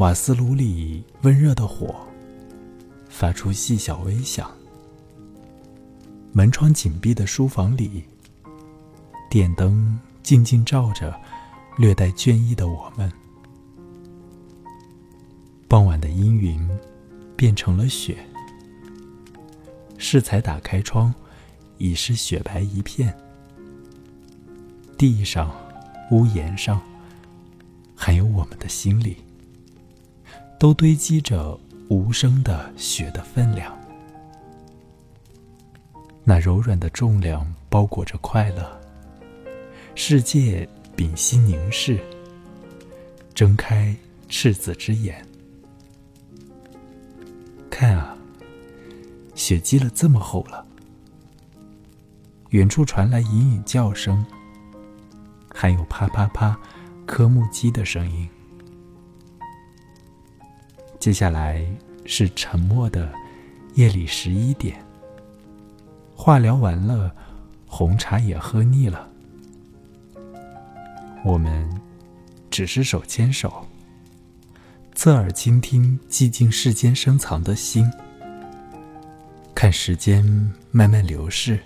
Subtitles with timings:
[0.00, 1.94] 瓦斯炉里温热的火
[3.10, 4.50] 发出细小微响。
[6.32, 8.02] 门窗紧闭的书房里，
[9.28, 11.14] 电灯静静照着
[11.76, 13.12] 略带倦意的我们。
[15.68, 16.66] 傍晚的阴云
[17.36, 18.16] 变成了雪，
[19.98, 21.14] 适才打开窗，
[21.76, 23.14] 已是雪白一片。
[24.96, 25.54] 地上、
[26.10, 26.80] 屋檐上，
[27.94, 29.18] 还有我们的心里，
[30.60, 33.74] 都堆积着无声的雪的分量。
[36.22, 38.78] 那柔软的重量包裹着快乐。
[39.94, 41.98] 世界屏息凝视，
[43.32, 43.96] 睁开
[44.28, 45.26] 赤子之眼。
[47.70, 48.14] 看啊，
[49.34, 50.66] 雪积了这么厚了。
[52.50, 54.22] 远处传来隐隐叫声，
[55.54, 56.54] 还有啪啪啪
[57.06, 58.28] 科目机的声音。
[61.00, 61.66] 接下来
[62.04, 63.10] 是沉默的
[63.74, 64.84] 夜里十一点。
[66.14, 67.10] 话聊完了，
[67.66, 69.08] 红茶也喝腻了，
[71.24, 71.66] 我们
[72.50, 73.66] 只是手牵手。
[74.94, 77.90] 侧耳倾听寂静世间深藏的心，
[79.54, 80.22] 看时间
[80.70, 81.58] 慢慢流逝，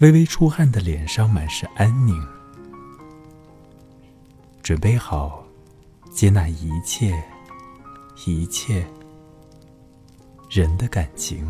[0.00, 2.22] 微微出汗的脸上满是安宁，
[4.62, 5.42] 准备好
[6.12, 7.18] 接纳一切，
[8.24, 8.86] 一切
[10.48, 11.46] 人的感情。